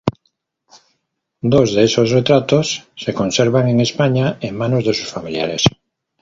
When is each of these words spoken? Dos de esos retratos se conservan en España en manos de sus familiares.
Dos 1.51 1.67
de 1.75 1.83
esos 1.83 2.09
retratos 2.09 2.87
se 2.95 3.13
conservan 3.13 3.67
en 3.69 3.79
España 3.81 4.39
en 4.41 4.57
manos 4.57 4.83
de 4.83 4.95
sus 4.95 5.09
familiares. 5.11 5.61